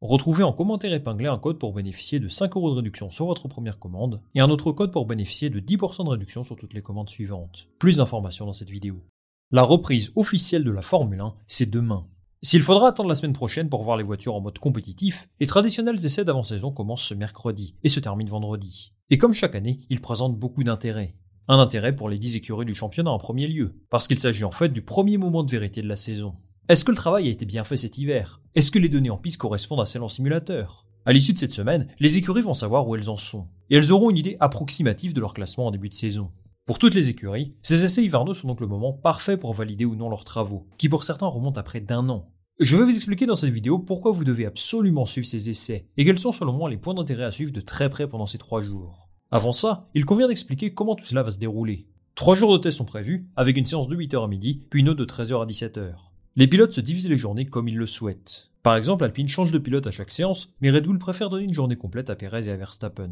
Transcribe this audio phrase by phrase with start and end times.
[0.00, 3.48] Retrouvez en commentaire épinglé un code pour bénéficier de 5 euros de réduction sur votre
[3.48, 6.82] première commande et un autre code pour bénéficier de 10% de réduction sur toutes les
[6.82, 7.66] commandes suivantes.
[7.80, 9.02] Plus d'informations dans cette vidéo.
[9.50, 12.06] La reprise officielle de la Formule 1, c'est demain.
[12.42, 16.06] S'il faudra attendre la semaine prochaine pour voir les voitures en mode compétitif, les traditionnels
[16.06, 18.92] essais d'avant-saison commencent ce mercredi et se terminent vendredi.
[19.10, 21.16] Et comme chaque année, ils présentent beaucoup d'intérêt.
[21.48, 24.52] Un intérêt pour les 10 écuries du championnat en premier lieu, parce qu'il s'agit en
[24.52, 26.36] fait du premier moment de vérité de la saison.
[26.68, 28.42] Est-ce que le travail a été bien fait cet hiver?
[28.54, 30.84] Est-ce que les données en piste correspondent à celles en simulateur?
[31.06, 33.90] À l'issue de cette semaine, les écuries vont savoir où elles en sont, et elles
[33.90, 36.30] auront une idée approximative de leur classement en début de saison.
[36.66, 39.94] Pour toutes les écuries, ces essais hivernaux sont donc le moment parfait pour valider ou
[39.94, 42.28] non leurs travaux, qui pour certains remontent à près d'un an.
[42.60, 46.04] Je vais vous expliquer dans cette vidéo pourquoi vous devez absolument suivre ces essais, et
[46.04, 48.60] quels sont selon moi les points d'intérêt à suivre de très près pendant ces trois
[48.60, 49.08] jours.
[49.30, 51.88] Avant ça, il convient d'expliquer comment tout cela va se dérouler.
[52.14, 54.90] Trois jours de tests sont prévus, avec une séance de 8h à midi, puis une
[54.90, 56.07] autre de 13h à 17h.
[56.38, 58.52] Les pilotes se divisent les journées comme ils le souhaitent.
[58.62, 61.52] Par exemple, Alpine change de pilote à chaque séance, mais Red Bull préfère donner une
[61.52, 63.10] journée complète à Perez et à Verstappen.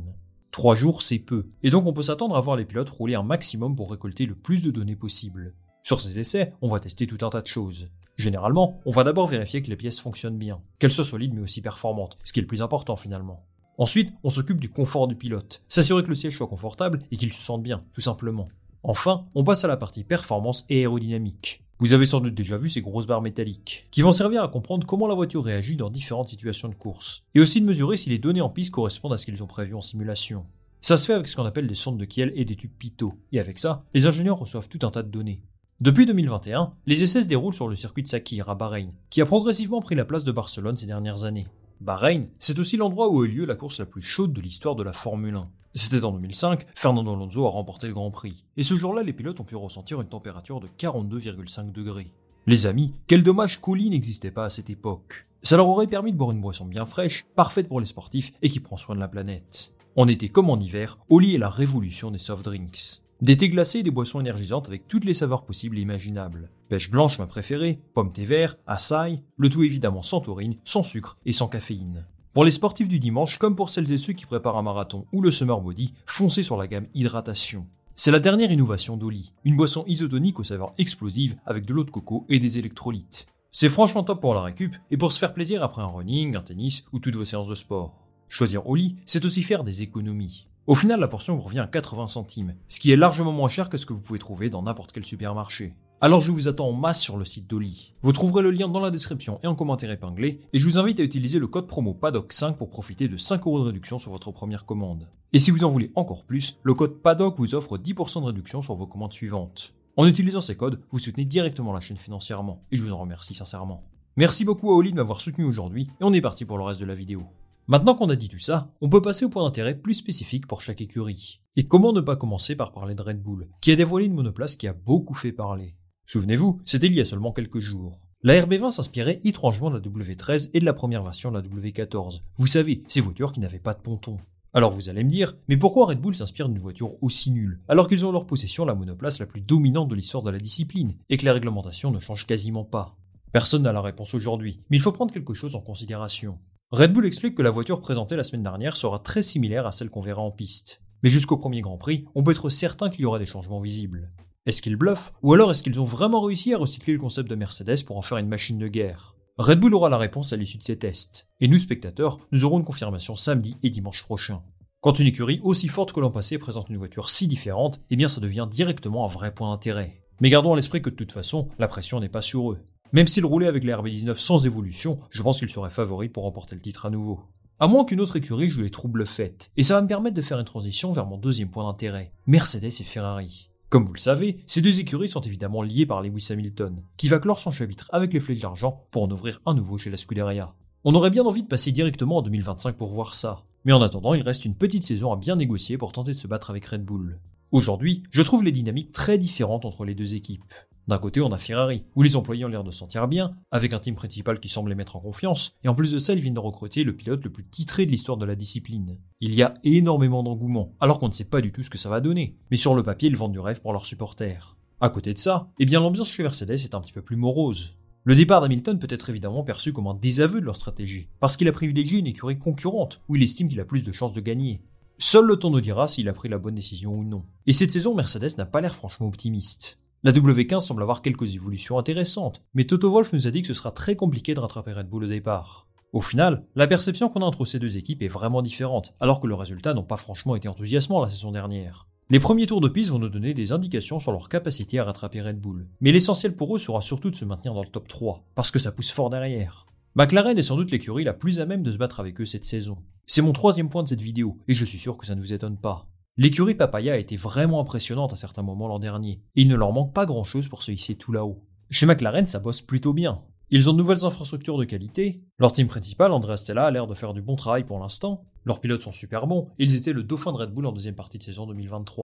[0.52, 3.24] Trois jours, c'est peu, et donc on peut s'attendre à voir les pilotes rouler un
[3.24, 5.54] maximum pour récolter le plus de données possible.
[5.82, 7.88] Sur ces essais, on va tester tout un tas de choses.
[8.16, 11.62] Généralement, on va d'abord vérifier que les pièces fonctionnent bien, qu'elles soient solides mais aussi
[11.62, 13.44] performantes, ce qui est le plus important finalement.
[13.76, 17.32] Ensuite, on s'occupe du confort du pilote, s'assurer que le siège soit confortable et qu'il
[17.32, 18.46] se sente bien, tout simplement.
[18.84, 21.65] Enfin, on passe à la partie performance et aérodynamique.
[21.78, 24.86] Vous avez sans doute déjà vu ces grosses barres métalliques, qui vont servir à comprendre
[24.86, 28.18] comment la voiture réagit dans différentes situations de course, et aussi de mesurer si les
[28.18, 30.46] données en piste correspondent à ce qu'ils ont prévu en simulation.
[30.80, 33.12] Ça se fait avec ce qu'on appelle des sondes de Kiel et des tubes Pitot,
[33.30, 35.42] et avec ça, les ingénieurs reçoivent tout un tas de données.
[35.82, 39.26] Depuis 2021, les essais se déroulent sur le circuit de Sakir à Bahreïn, qui a
[39.26, 41.46] progressivement pris la place de Barcelone ces dernières années.
[41.82, 44.76] Bahreïn, c'est aussi l'endroit où a eu lieu la course la plus chaude de l'histoire
[44.76, 45.50] de la Formule 1.
[45.76, 48.46] C'était en 2005, Fernando Alonso a remporté le Grand Prix.
[48.56, 52.14] Et ce jour-là, les pilotes ont pu ressentir une température de 42,5 degrés.
[52.46, 55.26] Les amis, quel dommage qu'Oli n'existait pas à cette époque.
[55.42, 58.48] Ça leur aurait permis de boire une boisson bien fraîche, parfaite pour les sportifs et
[58.48, 59.74] qui prend soin de la planète.
[59.96, 63.02] En été comme en hiver, Oli est la révolution des soft drinks.
[63.20, 66.50] Des thés glacés des boissons énergisantes avec toutes les saveurs possibles et imaginables.
[66.70, 71.18] Pêche blanche ma préférée, pomme thé vert, açaï, le tout évidemment sans taurine, sans sucre
[71.26, 72.06] et sans caféine.
[72.36, 75.22] Pour les sportifs du dimanche, comme pour celles et ceux qui préparent un marathon ou
[75.22, 77.66] le summer body, foncez sur la gamme hydratation.
[77.94, 81.90] C'est la dernière innovation d'Oli, une boisson isotonique aux saveurs explosives avec de l'eau de
[81.90, 83.26] coco et des électrolytes.
[83.52, 86.42] C'est franchement top pour la récup et pour se faire plaisir après un running, un
[86.42, 87.94] tennis ou toutes vos séances de sport.
[88.28, 90.46] Choisir Oli, c'est aussi faire des économies.
[90.66, 93.70] Au final, la portion vous revient à 80 centimes, ce qui est largement moins cher
[93.70, 95.72] que ce que vous pouvez trouver dans n'importe quel supermarché.
[96.02, 97.94] Alors je vous attends en masse sur le site d'Oli.
[98.02, 101.00] Vous trouverez le lien dans la description et en commentaire épinglé, et je vous invite
[101.00, 104.30] à utiliser le code promo PADOC5 pour profiter de 5 euros de réduction sur votre
[104.30, 105.08] première commande.
[105.32, 108.60] Et si vous en voulez encore plus, le code PADOC vous offre 10% de réduction
[108.60, 109.72] sur vos commandes suivantes.
[109.96, 113.34] En utilisant ces codes, vous soutenez directement la chaîne financièrement, et je vous en remercie
[113.34, 113.82] sincèrement.
[114.16, 116.80] Merci beaucoup à Oli de m'avoir soutenu aujourd'hui, et on est parti pour le reste
[116.80, 117.22] de la vidéo.
[117.68, 120.60] Maintenant qu'on a dit tout ça, on peut passer au point d'intérêt plus spécifique pour
[120.60, 121.40] chaque écurie.
[121.56, 124.56] Et comment ne pas commencer par parler de Red Bull, qui a dévoilé une monoplace
[124.56, 125.74] qui a beaucoup fait parler.
[126.06, 127.98] Souvenez-vous, c'était il y a seulement quelques jours.
[128.22, 132.22] La RB20 s'inspirait étrangement de la W13 et de la première version de la W14.
[132.38, 134.16] Vous savez, ces voitures qui n'avaient pas de ponton.
[134.54, 137.88] Alors vous allez me dire, mais pourquoi Red Bull s'inspire d'une voiture aussi nulle, alors
[137.88, 140.94] qu'ils ont en leur possession la monoplace la plus dominante de l'histoire de la discipline,
[141.10, 142.96] et que la réglementation ne change quasiment pas?
[143.32, 146.38] Personne n'a la réponse aujourd'hui, mais il faut prendre quelque chose en considération.
[146.70, 149.90] Red Bull explique que la voiture présentée la semaine dernière sera très similaire à celle
[149.90, 150.82] qu'on verra en piste.
[151.02, 154.10] Mais jusqu'au premier Grand Prix, on peut être certain qu'il y aura des changements visibles.
[154.46, 157.34] Est-ce qu'ils bluffent Ou alors est-ce qu'ils ont vraiment réussi à recycler le concept de
[157.34, 159.16] Mercedes pour en faire une machine de guerre?
[159.38, 161.28] Red Bull aura la réponse à l'issue de ces tests.
[161.40, 164.42] Et nous, spectateurs, nous aurons une confirmation samedi et dimanche prochain.
[164.80, 168.06] Quand une écurie aussi forte que l'an passé présente une voiture si différente, eh bien
[168.06, 170.00] ça devient directement un vrai point d'intérêt.
[170.20, 172.60] Mais gardons à l'esprit que de toute façon, la pression n'est pas sur eux.
[172.92, 176.54] Même s'ils roulaient avec la RB19 sans évolution, je pense qu'ils seraient favoris pour remporter
[176.54, 177.20] le titre à nouveau.
[177.58, 179.50] À moins qu'une autre écurie joue les troubles faits.
[179.56, 182.66] Et ça va me permettre de faire une transition vers mon deuxième point d'intérêt, Mercedes
[182.66, 183.50] et Ferrari.
[183.68, 187.18] Comme vous le savez, ces deux écuries sont évidemment liées par Lewis Hamilton, qui va
[187.18, 190.54] clore son chapitre avec les flèches d'argent pour en ouvrir un nouveau chez la Scuderia.
[190.84, 194.14] On aurait bien envie de passer directement en 2025 pour voir ça, mais en attendant,
[194.14, 196.84] il reste une petite saison à bien négocier pour tenter de se battre avec Red
[196.84, 197.18] Bull.
[197.56, 200.52] Aujourd'hui, je trouve les dynamiques très différentes entre les deux équipes.
[200.88, 203.72] D'un côté, on a Ferrari, où les employés ont l'air de se sentir bien, avec
[203.72, 206.20] un team principal qui semble les mettre en confiance, et en plus de ça, ils
[206.20, 208.98] viennent de recruter le pilote le plus titré de l'histoire de la discipline.
[209.22, 211.88] Il y a énormément d'engouement, alors qu'on ne sait pas du tout ce que ça
[211.88, 214.58] va donner, mais sur le papier, ils vendent du rêve pour leurs supporters.
[214.82, 217.78] À côté de ça, eh bien l'ambiance chez Mercedes est un petit peu plus morose.
[218.04, 221.48] Le départ d'Hamilton peut être évidemment perçu comme un désaveu de leur stratégie, parce qu'il
[221.48, 224.60] a privilégié une écurie concurrente, où il estime qu'il a plus de chances de gagner.
[224.98, 227.22] Seul le temps nous dira s'il a pris la bonne décision ou non.
[227.46, 229.78] Et cette saison, Mercedes n'a pas l'air franchement optimiste.
[230.02, 233.54] La W15 semble avoir quelques évolutions intéressantes, mais Toto Wolff nous a dit que ce
[233.54, 235.66] sera très compliqué de rattraper Red Bull au départ.
[235.92, 239.26] Au final, la perception qu'on a entre ces deux équipes est vraiment différente, alors que
[239.26, 241.86] le résultat n'ont pas franchement été enthousiasmants la saison dernière.
[242.08, 245.22] Les premiers tours de piste vont nous donner des indications sur leur capacité à rattraper
[245.22, 248.24] Red Bull, mais l'essentiel pour eux sera surtout de se maintenir dans le top 3,
[248.34, 249.66] parce que ça pousse fort derrière.
[249.96, 252.44] McLaren est sans doute l'écurie la plus à même de se battre avec eux cette
[252.44, 252.78] saison.
[253.08, 255.32] C'est mon troisième point de cette vidéo, et je suis sûr que ça ne vous
[255.32, 255.86] étonne pas.
[256.16, 259.72] L'écurie Papaya a été vraiment impressionnante à certains moments l'an dernier, et il ne leur
[259.72, 261.44] manque pas grand chose pour se hisser tout là-haut.
[261.70, 263.22] Chez McLaren, ça bosse plutôt bien.
[263.50, 266.94] Ils ont de nouvelles infrastructures de qualité, leur team principal, Andrea Stella, a l'air de
[266.94, 270.32] faire du bon travail pour l'instant, leurs pilotes sont super bons, ils étaient le dauphin
[270.32, 272.02] de Red Bull en deuxième partie de saison 2023.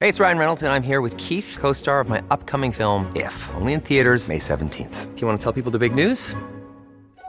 [0.00, 3.10] Hey, it's Ryan Reynolds, and I'm here with Keith, co star of my upcoming film,
[3.16, 5.12] If, only in theaters, May 17th.
[5.16, 6.36] Do you want to tell people the big news?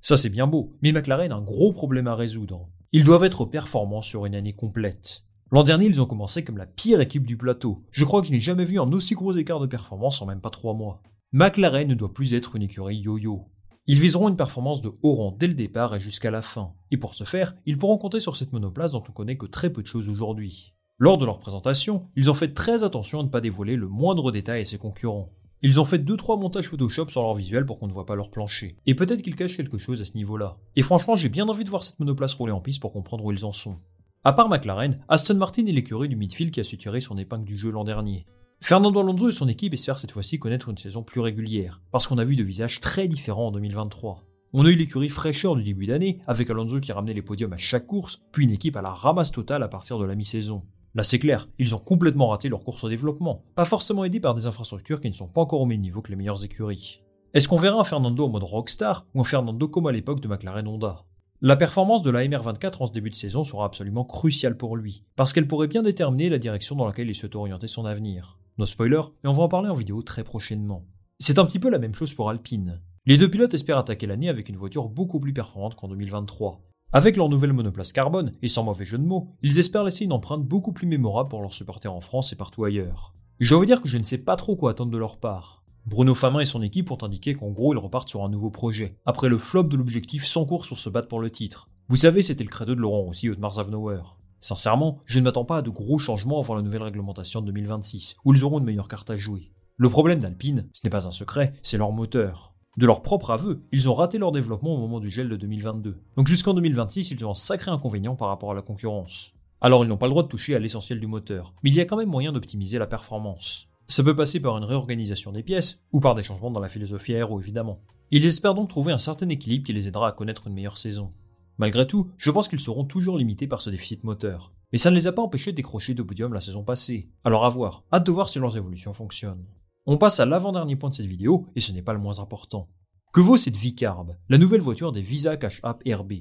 [0.00, 2.68] Ça c'est bien beau, mais McLaren a un gros problème à résoudre.
[2.92, 5.24] Ils doivent être performants sur une année complète.
[5.50, 7.84] L'an dernier, ils ont commencé comme la pire équipe du plateau.
[7.90, 10.40] Je crois que je n'ai jamais vu un aussi gros écart de performance en même
[10.40, 11.02] pas trois mois.
[11.32, 13.46] McLaren ne doit plus être une écurie yo-yo.
[13.86, 16.74] Ils viseront une performance de haut rang dès le départ et jusqu'à la fin.
[16.90, 19.72] Et pour ce faire, ils pourront compter sur cette monoplace dont on connaît que très
[19.72, 20.74] peu de choses aujourd'hui.
[20.98, 24.30] Lors de leur présentation, ils ont fait très attention à ne pas dévoiler le moindre
[24.30, 25.32] détail à ses concurrents.
[25.60, 28.30] Ils ont fait 2-3 montages Photoshop sur leur visuel pour qu'on ne voit pas leur
[28.30, 28.76] plancher.
[28.86, 30.56] Et peut-être qu'ils cachent quelque chose à ce niveau-là.
[30.76, 33.32] Et franchement, j'ai bien envie de voir cette monoplace rouler en piste pour comprendre où
[33.32, 33.76] ils en sont.
[34.22, 37.44] À part McLaren, Aston Martin est l'écurie du midfield qui a su tirer son épingle
[37.44, 38.24] du jeu l'an dernier.
[38.60, 42.18] Fernando Alonso et son équipe espèrent cette fois-ci connaître une saison plus régulière, parce qu'on
[42.18, 44.24] a vu de visages très différents en 2023.
[44.52, 47.58] On a eu l'écurie fraîcheur du début d'année, avec Alonso qui ramenait les podiums à
[47.58, 50.62] chaque course, puis une équipe à la ramasse totale à partir de la mi-saison.
[50.94, 54.34] Là c'est clair, ils ont complètement raté leur course au développement, pas forcément aidés par
[54.34, 57.02] des infrastructures qui ne sont pas encore au même niveau que les meilleures écuries.
[57.34, 60.28] Est-ce qu'on verra un Fernando en mode rockstar ou un Fernando comme à l'époque de
[60.28, 61.04] McLaren Honda?
[61.40, 65.04] La performance de la MR24 en ce début de saison sera absolument cruciale pour lui,
[65.14, 68.38] parce qu'elle pourrait bien déterminer la direction dans laquelle il souhaite orienter son avenir.
[68.58, 70.84] No spoiler, mais on va en parler en vidéo très prochainement.
[71.18, 72.80] C'est un petit peu la même chose pour Alpine.
[73.06, 76.60] Les deux pilotes espèrent attaquer l'année avec une voiture beaucoup plus performante qu'en 2023,
[76.92, 80.12] avec leur nouvelle monoplace carbone, et sans mauvais jeu de mots, ils espèrent laisser une
[80.12, 83.14] empreinte beaucoup plus mémorable pour leurs supporters en France et partout ailleurs.
[83.40, 85.62] Je dois vous dire que je ne sais pas trop quoi attendre de leur part.
[85.86, 88.96] Bruno Famin et son équipe ont indiqué qu'en gros ils repartent sur un nouveau projet,
[89.06, 91.68] après le flop de l'objectif sans course pour se battre pour le titre.
[91.88, 94.00] Vous savez, c'était le credo de Laurent aussi, Mars Avnauer.
[94.40, 98.16] Sincèrement, je ne m'attends pas à de gros changements avant la nouvelle réglementation de 2026,
[98.24, 99.52] où ils auront une meilleure carte à jouer.
[99.76, 102.54] Le problème d'Alpine, ce n'est pas un secret, c'est leur moteur.
[102.78, 105.96] De leur propre aveu, ils ont raté leur développement au moment du gel de 2022.
[106.16, 109.32] Donc jusqu'en 2026, ils ont un sacré inconvénient par rapport à la concurrence.
[109.60, 111.80] Alors ils n'ont pas le droit de toucher à l'essentiel du moteur, mais il y
[111.80, 113.66] a quand même moyen d'optimiser la performance.
[113.88, 117.16] Ça peut passer par une réorganisation des pièces, ou par des changements dans la philosophie
[117.16, 117.80] aéro évidemment.
[118.12, 121.12] Ils espèrent donc trouver un certain équilibre qui les aidera à connaître une meilleure saison.
[121.58, 124.52] Malgré tout, je pense qu'ils seront toujours limités par ce déficit moteur.
[124.70, 127.08] Mais ça ne les a pas empêchés de décrocher de podium la saison passée.
[127.24, 129.46] Alors à voir, hâte de voir si leurs évolutions fonctionnent.
[129.90, 132.68] On passe à l'avant-dernier point de cette vidéo, et ce n'est pas le moins important.
[133.10, 136.12] Que vaut cette V-Carb, la nouvelle voiture des Visa Cash App RB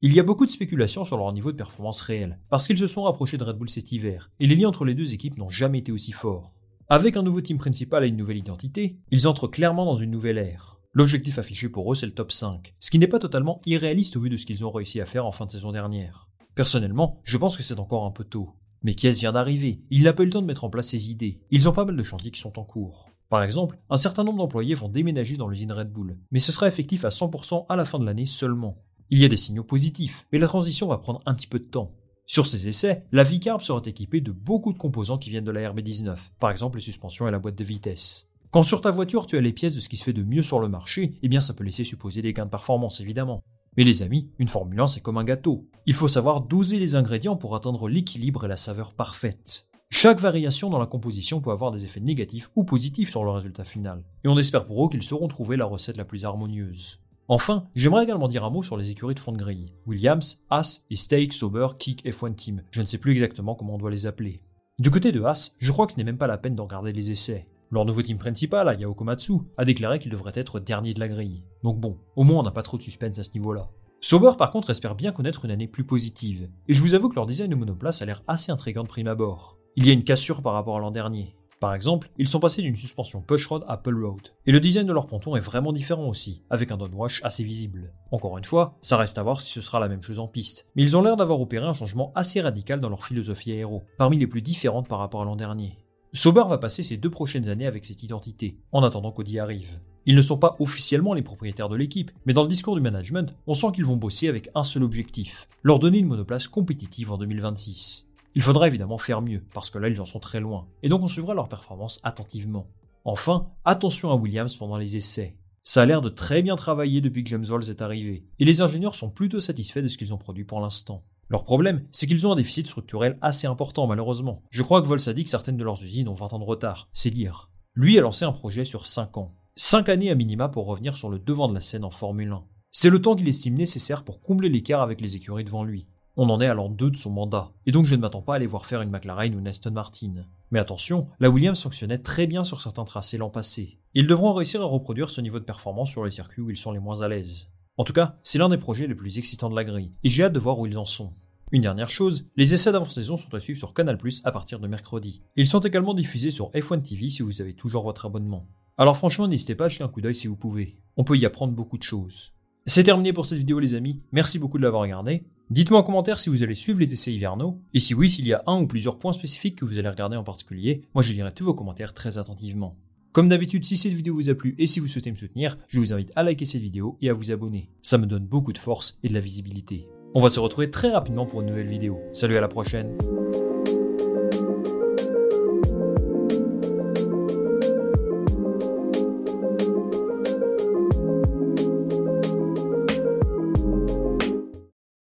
[0.00, 2.88] Il y a beaucoup de spéculations sur leur niveau de performance réel, parce qu'ils se
[2.88, 5.50] sont rapprochés de Red Bull cet hiver, et les liens entre les deux équipes n'ont
[5.50, 6.56] jamais été aussi forts.
[6.88, 10.38] Avec un nouveau team principal et une nouvelle identité, ils entrent clairement dans une nouvelle
[10.38, 10.80] ère.
[10.92, 14.20] L'objectif affiché pour eux, c'est le top 5, ce qui n'est pas totalement irréaliste au
[14.20, 16.28] vu de ce qu'ils ont réussi à faire en fin de saison dernière.
[16.56, 18.50] Personnellement, je pense que c'est encore un peu tôt.
[18.82, 21.10] Mais Kies vient d'arriver, il n'a pas eu le temps de mettre en place ses
[21.10, 21.40] idées.
[21.50, 23.10] Ils ont pas mal de chantiers qui sont en cours.
[23.28, 26.68] Par exemple, un certain nombre d'employés vont déménager dans l'usine Red Bull, mais ce sera
[26.68, 28.76] effectif à 100% à la fin de l'année seulement.
[29.10, 31.64] Il y a des signaux positifs, mais la transition va prendre un petit peu de
[31.64, 31.94] temps.
[32.26, 35.70] Sur ces essais, la V-Carb sera équipée de beaucoup de composants qui viennent de la
[35.72, 38.28] RB19, par exemple les suspensions et la boîte de vitesse.
[38.50, 40.42] Quand sur ta voiture tu as les pièces de ce qui se fait de mieux
[40.42, 43.42] sur le marché, eh bien ça peut laisser supposer des gains de performance évidemment.
[43.76, 45.66] Mais les amis, une Formule 1 c'est comme un gâteau.
[45.86, 49.68] Il faut savoir doser les ingrédients pour atteindre l'équilibre et la saveur parfaite.
[49.88, 53.64] Chaque variation dans la composition peut avoir des effets négatifs ou positifs sur le résultat
[53.64, 54.04] final.
[54.24, 57.00] Et on espère pour eux qu'ils sauront trouver la recette la plus harmonieuse.
[57.28, 59.72] Enfin, j'aimerais également dire un mot sur les écuries de fond de grille.
[59.86, 62.62] Williams, Haas et Stake, Sauber, Kick, F1 Team.
[62.70, 64.42] Je ne sais plus exactement comment on doit les appeler.
[64.78, 66.92] Du côté de Haas, je crois que ce n'est même pas la peine de regarder
[66.92, 67.46] les essais.
[67.72, 71.42] Leur nouveau team principal, Ayao Komatsu, a déclaré qu'il devrait être dernier de la grille.
[71.62, 73.70] Donc bon, au moins on n'a pas trop de suspense à ce niveau-là.
[73.98, 77.14] Sauber par contre espère bien connaître une année plus positive, et je vous avoue que
[77.14, 79.56] leur design de monoplace a l'air assez intrigant de prime abord.
[79.76, 81.34] Il y a une cassure par rapport à l'an dernier.
[81.60, 84.92] Par exemple, ils sont passés d'une suspension pushrod à pull road, et le design de
[84.92, 87.94] leur ponton est vraiment différent aussi, avec un downwash assez visible.
[88.10, 90.66] Encore une fois, ça reste à voir si ce sera la même chose en piste,
[90.76, 94.18] mais ils ont l'air d'avoir opéré un changement assez radical dans leur philosophie aéro, parmi
[94.18, 95.78] les plus différentes par rapport à l'an dernier.
[96.14, 99.80] Sauber va passer ses deux prochaines années avec cette identité, en attendant qu'Audi arrive.
[100.04, 103.34] Ils ne sont pas officiellement les propriétaires de l'équipe, mais dans le discours du management,
[103.46, 107.16] on sent qu'ils vont bosser avec un seul objectif, leur donner une monoplace compétitive en
[107.16, 108.08] 2026.
[108.34, 111.02] Il faudra évidemment faire mieux, parce que là ils en sont très loin, et donc
[111.02, 112.66] on suivra leur performance attentivement.
[113.06, 115.38] Enfin, attention à Williams pendant les essais.
[115.64, 118.60] Ça a l'air de très bien travailler depuis que James Walls est arrivé, et les
[118.60, 121.04] ingénieurs sont plutôt satisfaits de ce qu'ils ont produit pour l'instant.
[121.32, 124.42] Leur problème, c'est qu'ils ont un déficit structurel assez important malheureusement.
[124.50, 126.44] Je crois que Vols a dit que certaines de leurs usines ont 20 ans de
[126.44, 127.48] retard, c'est dire.
[127.74, 129.34] Lui a lancé un projet sur 5 ans.
[129.56, 132.44] 5 années à minima pour revenir sur le devant de la scène en Formule 1.
[132.70, 135.86] C'est le temps qu'il estime nécessaire pour combler l'écart avec les écuries devant lui.
[136.16, 138.34] On en est à l'an 2 de son mandat, et donc je ne m'attends pas
[138.34, 140.26] à aller voir faire une McLaren ou une Aston Martin.
[140.50, 143.78] Mais attention, la Williams fonctionnait très bien sur certains tracés l'an passé.
[143.94, 146.72] Ils devront réussir à reproduire ce niveau de performance sur les circuits où ils sont
[146.72, 147.48] les moins à l'aise.
[147.78, 150.24] En tout cas, c'est l'un des projets les plus excitants de la grille, et j'ai
[150.24, 151.14] hâte de voir où ils en sont.
[151.52, 155.20] Une dernière chose, les essais d'avant-saison sont à suivre sur Canal+, à partir de mercredi.
[155.36, 158.48] Ils sont également diffusés sur F1 TV si vous avez toujours votre abonnement.
[158.78, 160.78] Alors franchement, n'hésitez pas à jeter un coup d'œil si vous pouvez.
[160.96, 162.32] On peut y apprendre beaucoup de choses.
[162.64, 165.24] C'est terminé pour cette vidéo les amis, merci beaucoup de l'avoir regardé.
[165.50, 168.32] Dites-moi en commentaire si vous allez suivre les essais hivernaux, et si oui, s'il y
[168.32, 171.32] a un ou plusieurs points spécifiques que vous allez regarder en particulier, moi je lirai
[171.32, 172.78] tous vos commentaires très attentivement.
[173.12, 175.80] Comme d'habitude, si cette vidéo vous a plu et si vous souhaitez me soutenir, je
[175.80, 177.68] vous invite à liker cette vidéo et à vous abonner.
[177.82, 179.86] Ça me donne beaucoup de force et de la visibilité.
[180.14, 181.98] On va se retrouver très rapidement pour une nouvelle vidéo.
[182.12, 182.98] Salut à la prochaine